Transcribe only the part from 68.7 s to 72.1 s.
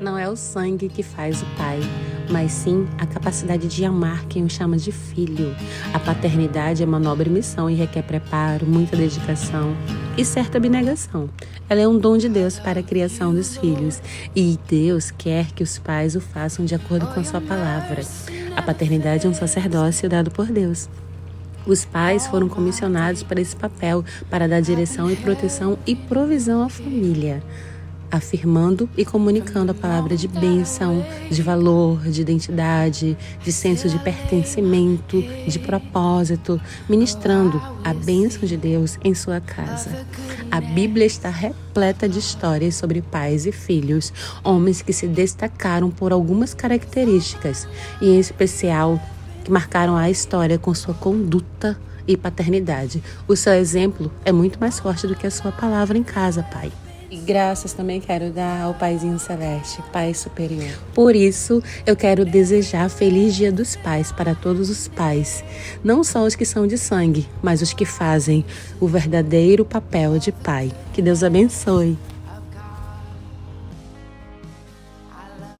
o verdadeiro papel de pai. Que Deus abençoe.